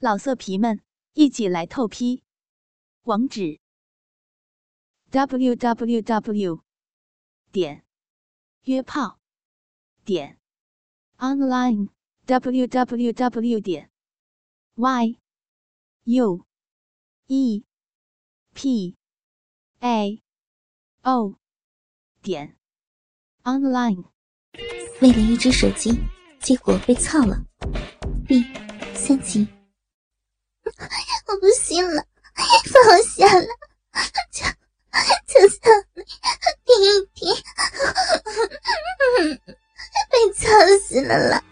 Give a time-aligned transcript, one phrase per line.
[0.00, 0.80] 老色皮们，
[1.14, 2.22] 一起来透批！
[3.02, 3.58] 网址
[5.10, 6.62] ：w w w
[7.50, 7.84] 点
[8.62, 9.18] 约炮
[10.04, 10.38] 点
[11.16, 11.88] online
[12.26, 13.90] w w w 点
[14.76, 15.18] y
[16.04, 16.46] u
[17.26, 17.64] e
[18.54, 18.96] p
[19.80, 20.22] a
[21.02, 21.34] o
[22.22, 22.56] 点
[23.42, 24.04] online。
[25.02, 25.90] 为了一只手机，
[26.38, 27.44] 结果被操了。
[28.28, 28.44] 第
[28.94, 29.57] 三集。
[31.26, 32.04] 我不行了，
[32.72, 33.46] 放下了，
[34.30, 34.44] 就
[35.26, 35.60] 就像
[36.64, 37.34] 听一停，
[40.10, 40.46] 被操
[40.86, 41.42] 死了啦！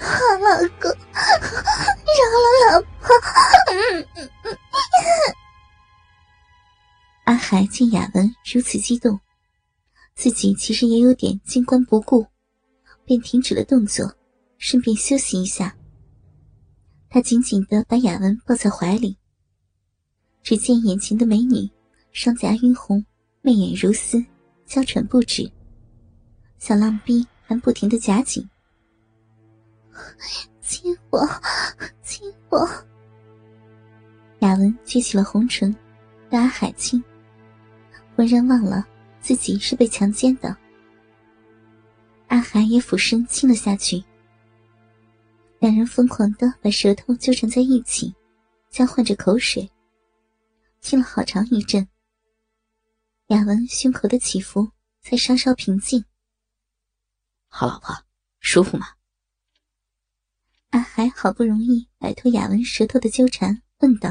[0.00, 0.06] 好
[0.38, 3.08] 老公，饶了老婆。
[7.24, 9.18] 阿海见雅文如此激动，
[10.14, 12.26] 自己其实也有点见关不顾，
[13.04, 14.14] 便停止了动作，
[14.58, 15.74] 顺便休息一下。
[17.08, 19.16] 他紧紧的把雅文抱在怀里。
[20.42, 21.68] 只见眼前的美女，
[22.12, 23.04] 双颊晕红，
[23.42, 24.24] 媚眼如丝，
[24.64, 25.50] 娇喘不止，
[26.58, 28.48] 小浪逼还不停的夹紧。
[30.60, 31.26] 亲我，
[32.02, 32.68] 亲我！
[34.40, 35.74] 雅文撅起了红唇，
[36.28, 37.02] 让阿海亲，
[38.14, 38.86] 浑然忘了
[39.20, 40.56] 自己是被强奸的。
[42.28, 44.04] 阿海也俯身亲了下去。
[45.58, 48.14] 两人疯狂的把舌头纠缠在一起，
[48.70, 49.70] 交换着口水，
[50.80, 51.88] 亲了好长一阵。
[53.28, 56.04] 雅文胸口的起伏才稍稍平静。
[57.48, 57.94] 好老婆，
[58.38, 58.86] 舒服吗？
[60.70, 64.10] 阿海好不容易摆脱雅文舌头的纠缠，问道：“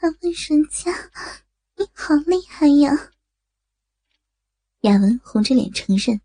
[0.00, 0.90] 阿文人家，
[1.76, 3.12] 你好厉害呀！”
[4.80, 6.20] 雅文红着脸承认。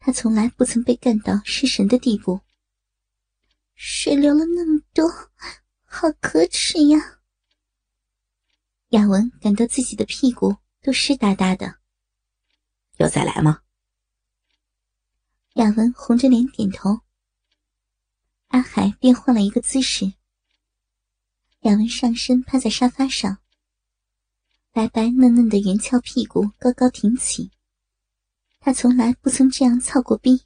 [0.00, 2.40] 他从来不曾被干到失神的地步，
[3.74, 5.06] 水流了那么多，
[5.84, 7.20] 好可耻呀！
[8.88, 11.80] 雅文感到自己的屁股都湿哒哒的，
[12.96, 13.60] 要再来吗？
[15.54, 17.00] 雅文红着脸点头。
[18.48, 20.14] 阿海便换了一个姿势，
[21.60, 23.38] 雅文上身趴在沙发上，
[24.72, 27.50] 白白嫩嫩的圆翘屁股高高挺起。
[28.62, 30.42] 他从来不曾这样操过逼，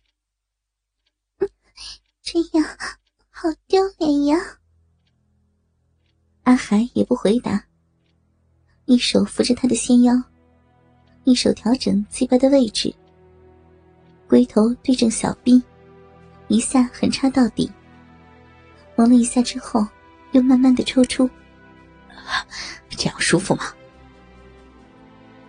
[2.23, 2.65] 这样
[3.29, 4.39] 好丢脸呀！
[6.45, 7.67] 阿海也不回答，
[8.85, 10.15] 一手扶着他的纤腰，
[11.25, 12.95] 一手调整鸡巴的位置，
[14.29, 15.61] 龟头对正小臂，
[16.47, 17.69] 一下狠插到底，
[18.95, 19.85] 磨了一下之后，
[20.31, 21.29] 又慢慢的抽出，
[22.91, 23.75] 这样舒服吗？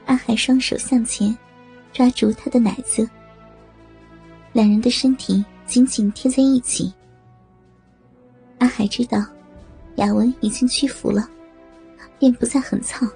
[0.07, 1.37] 阿海双手向前。
[1.95, 3.09] 抓住他的奶子，
[4.51, 6.93] 两人的身体紧紧贴在一起。
[8.57, 9.25] 阿海知道
[9.95, 11.25] 雅文已经屈服了，
[12.19, 13.07] 便不再狠操，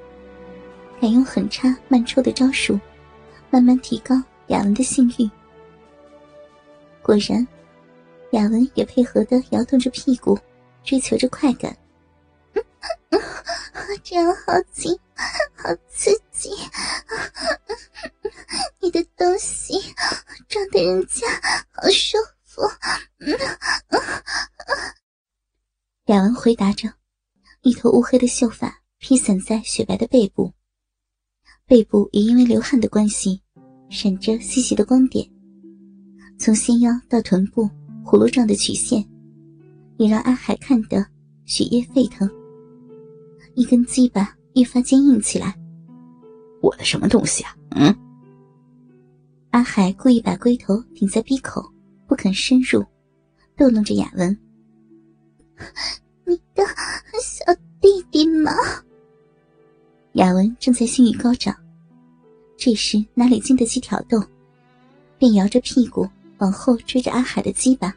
[1.02, 2.80] 改用狠插慢抽的招数，
[3.50, 4.16] 慢慢提高
[4.48, 5.30] 雅文的性欲。
[7.02, 7.46] 果然，
[8.32, 10.40] 雅文也配合的摇动着屁股，
[10.86, 11.76] 追求着快感。
[14.02, 14.98] 这样好紧，
[15.54, 16.50] 好刺激！
[18.90, 19.76] 你的东西
[20.48, 21.28] 撞得人家
[21.70, 22.64] 好舒服。
[26.06, 26.92] 雅文回答着，
[27.62, 30.52] 一头乌黑的秀发披散在雪白的背部，
[31.68, 33.40] 背部也因为流汗的关系，
[33.92, 35.30] 闪着细细的光点。
[36.40, 37.70] 从纤腰到臀部，
[38.04, 39.08] 葫芦状的曲线，
[40.00, 41.06] 也让阿海看得
[41.46, 42.28] 血液沸腾。
[43.54, 45.56] 一根鸡巴愈发坚硬起来。
[46.64, 47.56] 我的什么东西啊？
[47.76, 47.96] 嗯。
[49.52, 51.64] 阿海故意把龟头顶在鼻口，
[52.08, 52.86] 不肯深入，
[53.58, 54.38] 逗弄着雅文
[56.26, 56.64] ：“你的
[57.22, 57.46] 小
[57.82, 58.52] 弟弟吗？”
[60.14, 61.56] 雅文正在性欲高涨，
[62.58, 64.24] 这时哪里经得起挑逗，
[65.18, 67.94] 便摇着屁股往后追着阿海的鸡巴。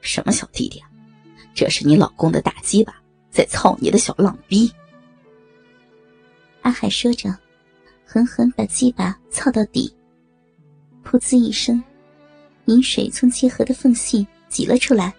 [0.00, 0.90] 什么小弟弟啊？
[1.54, 2.94] 这是你老公的大鸡巴。
[3.30, 4.68] 在操你的小浪逼！
[6.62, 7.32] 阿海说着，
[8.04, 9.96] 狠狠把鸡巴操到底。
[11.04, 11.82] 噗呲一声，
[12.66, 15.12] 饮水从结合的缝隙挤了出来。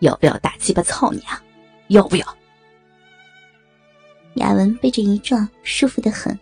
[0.00, 1.42] 要不要大鸡巴操你啊？
[1.88, 2.36] 要不要？
[4.34, 6.36] 雅文被这一撞，舒服的很，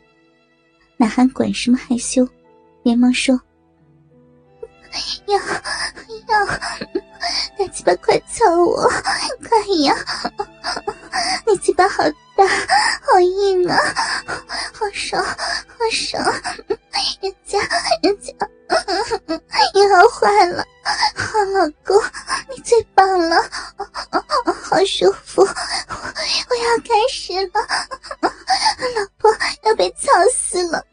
[0.96, 2.26] 哪还管什么害羞，
[2.82, 3.38] 连忙说
[5.26, 6.46] ：“要要，
[7.58, 8.88] 大鸡巴快操我，
[9.46, 9.94] 快呀！”
[11.46, 12.02] 你鸡巴好
[12.36, 13.76] 大，好硬啊，
[14.72, 15.34] 好爽，好
[15.90, 16.22] 爽！
[17.20, 17.58] 人家，
[18.02, 18.32] 人家，
[19.74, 20.64] 你好坏了，
[21.14, 22.02] 好老公，
[22.48, 23.02] 你最棒。
[23.28, 23.36] 了，
[24.62, 27.52] 好舒服，我要开始了，
[28.20, 29.30] 老婆
[29.62, 30.84] 要被操死了，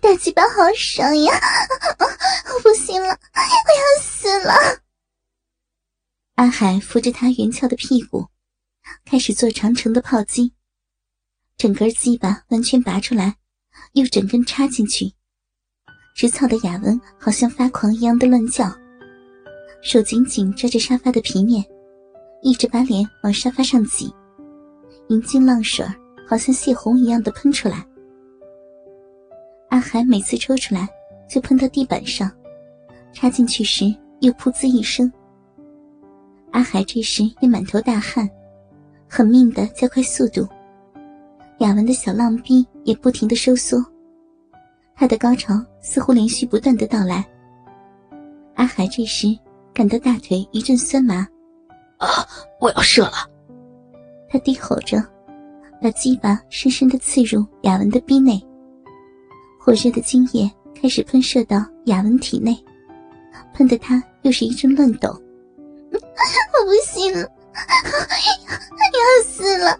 [0.00, 1.40] 大鸡巴好爽呀，
[2.54, 4.54] 我不行了，我要死了。
[6.36, 8.28] 阿海扶着他圆翘的屁股，
[9.08, 10.52] 开始做长城的炮击，
[11.56, 13.36] 整根鸡巴完全拔出来，
[13.92, 15.12] 又整根插进去，
[16.16, 18.68] 直操的雅文好像发狂一样的乱叫。
[19.80, 21.64] 手紧紧抓着沙发的皮面，
[22.42, 24.12] 一直把脸往沙发上挤，
[25.08, 25.86] 银金浪水
[26.28, 27.86] 好像泄洪一样的喷出来。
[29.68, 30.88] 阿海每次抽出来
[31.30, 32.28] 就喷到地板上，
[33.12, 33.84] 插进去时
[34.18, 35.10] 又噗呲一声。
[36.50, 38.28] 阿海这时也满头大汗，
[39.08, 40.46] 狠命的加快速度。
[41.58, 43.84] 雅文的小浪逼也不停的收缩，
[44.94, 47.24] 他的高潮似乎连续不断的到来。
[48.54, 49.28] 阿海这时。
[49.76, 51.16] 感到大腿一阵酸麻，
[51.98, 52.08] 啊！
[52.62, 53.30] 我要射了！
[54.26, 54.96] 他低吼着，
[55.82, 58.42] 把鸡巴深深的刺入雅文的逼内。
[59.60, 62.56] 火热的精液开始喷射到雅文体内，
[63.52, 65.10] 喷得他又是一阵乱抖。
[65.92, 67.12] 我不行，
[68.96, 69.76] 要死了！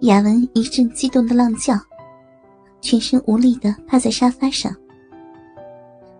[0.00, 1.74] 雅文一阵激动的浪叫，
[2.80, 4.74] 全身无力的趴在沙发上。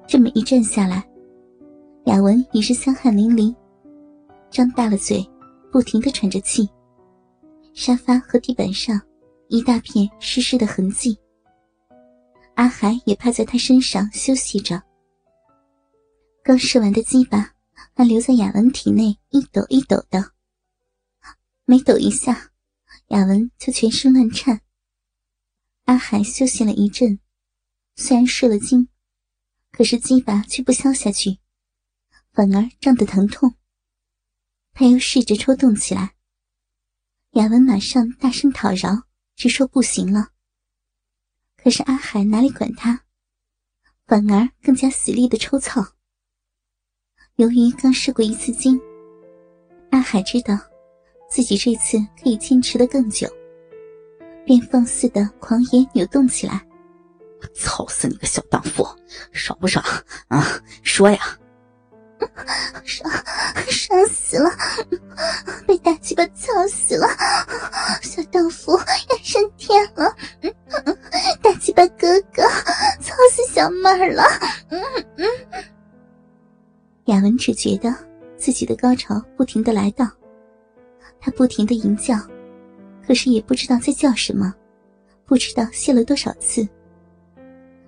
[0.06, 1.05] 这么一站下来。
[2.05, 3.55] 雅文已是香汗淋漓，
[4.49, 5.28] 张大了嘴，
[5.73, 6.69] 不停的喘着气。
[7.75, 9.00] 沙发和地板上
[9.49, 11.19] 一大片湿湿的痕迹。
[12.55, 14.81] 阿海也趴在他身上休息着。
[16.43, 17.50] 刚射完的鸡巴
[17.94, 20.32] 还留在雅文体内，一抖一抖的。
[21.64, 22.52] 每抖一下，
[23.08, 24.61] 雅文就全身乱颤。
[25.84, 27.19] 阿海休息了一阵，
[27.94, 28.88] 虽然射了精，
[29.73, 31.38] 可是鸡巴却不消下去。
[32.32, 33.55] 反而胀得疼痛，
[34.73, 36.14] 他又试着抽动起来。
[37.32, 40.32] 雅文马上大声讨饶，直说不行了。
[41.56, 43.05] 可是阿海哪里管他，
[44.06, 45.96] 反而更加死力的抽操。
[47.37, 48.81] 由于刚试过一次精，
[49.91, 50.59] 阿海知道
[51.29, 53.29] 自己这次可以坚持的更久，
[54.47, 56.67] 便放肆的狂野扭动起来。
[57.55, 58.88] 操死你个小荡妇，
[59.33, 59.85] 爽不爽
[60.29, 60.59] 啊？
[60.83, 61.19] 说呀！
[62.83, 63.12] 爽，
[63.69, 64.50] 爽死了！
[65.67, 67.06] 被大鸡巴操死了！
[68.00, 70.17] 小荡妇要升天了！
[71.43, 72.43] 大鸡巴哥哥
[73.03, 74.25] 操死小妹儿了！
[74.71, 74.81] 嗯
[77.37, 77.94] 只觉得
[78.37, 80.11] 自己的高潮不停的来到，
[81.21, 82.17] 他不停的吟叫，
[83.06, 84.55] 可是也不知道在叫什么，
[85.25, 86.67] 不知道泄了多少次。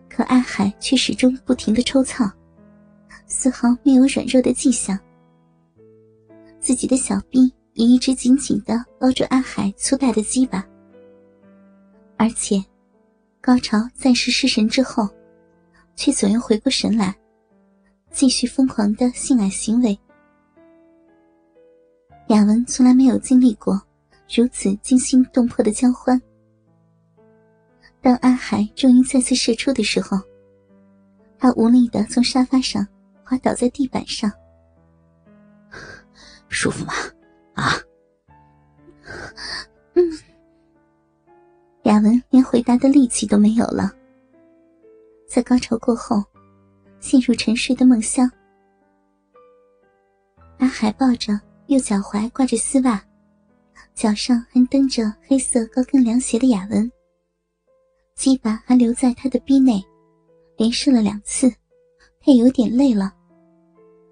[0.09, 2.31] 可阿海却始终不停的抽操。
[3.31, 4.99] 丝毫没有软弱的迹象，
[6.59, 10.67] 自己的小臂也一直紧紧的抱住阿海粗大的鸡巴，
[12.17, 12.65] 而且
[13.41, 15.07] 高潮暂时失神之后，
[15.95, 17.15] 却总又回过神来，
[18.11, 19.99] 继续疯狂的性爱行为。
[22.29, 23.81] 雅文从来没有经历过
[24.29, 26.21] 如此惊心动魄的交欢。
[28.01, 30.19] 当阿海终于再次射出的时候，
[31.39, 32.87] 他无力的从沙发上。
[33.31, 34.33] 滑倒在地板上，
[36.49, 36.95] 舒服吗？
[37.53, 37.75] 啊？
[39.93, 40.03] 嗯。
[41.83, 43.93] 雅文连回答的力气都没有了，
[45.29, 46.25] 在高潮过后，
[47.01, 48.31] 陷入沉睡的梦乡。
[50.59, 53.03] 阿海抱着右脚踝挂着丝袜，
[53.95, 56.91] 脚上还蹬着黑色高跟凉鞋的雅文，
[58.15, 59.81] 鸡巴还留在他的逼内，
[60.57, 61.49] 连射了两次，
[62.21, 63.15] 他有点累了。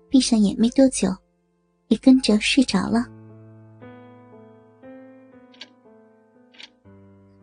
[0.08, 1.08] 闭上眼没多久，
[1.88, 3.04] 也跟着睡着了。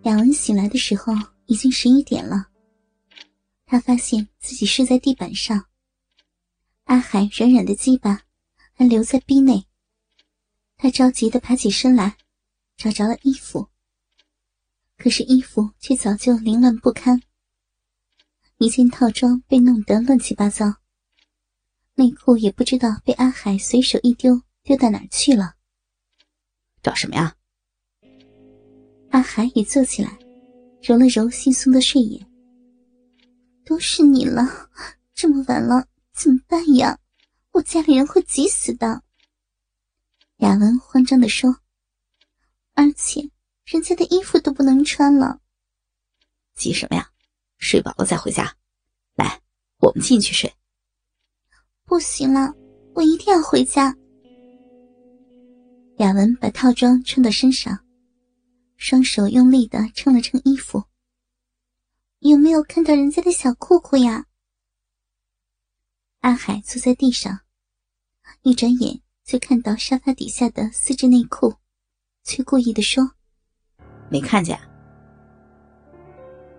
[0.04, 1.14] 雅文醒来的时候
[1.46, 2.48] 已经十一点了，
[3.74, 5.66] 他发现自己睡在地板上，
[6.84, 8.22] 阿海软软的鸡巴
[8.72, 9.66] 还留在逼内。
[10.78, 12.16] 他着急的爬起身来，
[12.78, 13.70] 找着了衣服，
[14.96, 17.20] 可是衣服却早就凌乱不堪，
[18.60, 20.76] 一件套装被弄得乱七八糟。
[21.96, 25.56] 内裤也不知道被阿海随手一丢，丢到哪儿去了。
[26.84, 27.36] 找什么呀？
[29.10, 30.16] 阿海也坐起来，
[30.84, 32.24] 揉了揉惺忪的睡眼。
[33.66, 34.70] 都是你了，
[35.14, 37.00] 这么晚了怎么办呀？
[37.52, 39.04] 我家里人会急死的。
[40.38, 41.58] 雅文慌张的说。
[42.76, 43.30] 而且
[43.66, 45.40] 人家的衣服都不能穿了。
[46.56, 47.10] 急什么呀？
[47.58, 48.56] 睡饱了再回家。
[49.16, 49.40] 来，
[49.78, 50.52] 我们进去睡。
[51.86, 52.52] 不行了，
[52.96, 53.96] 我一定要回家。
[55.98, 57.80] 雅文把套装穿到身上，
[58.78, 60.84] 双手用力的撑了撑衣服。
[62.26, 64.28] 有没有看到人家的小裤裤呀？
[66.22, 67.42] 阿海坐在地上，
[68.44, 71.54] 一转眼就看到沙发底下的丝质内裤，
[72.24, 73.12] 却故意的说
[74.10, 74.58] ：“没看见。”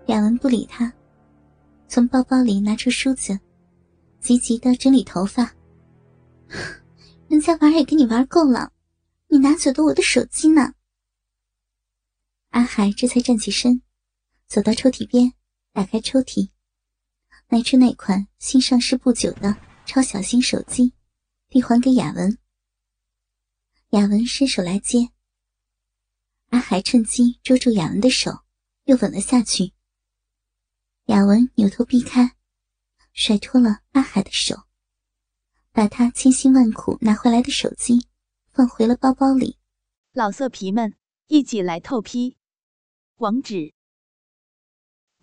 [0.05, 0.93] 雅文不理他，
[1.87, 3.39] 从包包里拿出梳子，
[4.19, 5.51] 急急的整理头发。
[7.27, 8.71] 人家玩也跟你玩够了，
[9.29, 10.75] 你拿走的我的手机呢？
[12.51, 13.81] 阿海这才站起身，
[14.45, 15.33] 走到抽屉边，
[15.75, 16.51] 打开抽屉，
[17.49, 20.93] 拿出那款新上市不久的超小型手机，
[21.49, 22.37] 递还给雅文。
[23.89, 25.09] 雅文伸手来接，
[26.47, 28.45] 阿海趁机捉住雅文的手，
[28.85, 29.73] 又吻了下去。
[31.07, 32.37] 雅文扭头避开，
[33.11, 34.55] 甩脱了阿海的手，
[35.73, 38.07] 把他千辛万苦拿回来的手机
[38.53, 39.59] 放回了包包里。
[40.13, 40.95] 老色皮们，
[41.27, 42.37] 一起来透批！
[43.17, 43.73] 网址